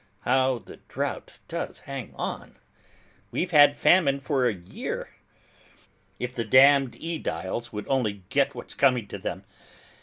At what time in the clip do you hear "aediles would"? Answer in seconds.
6.99-7.87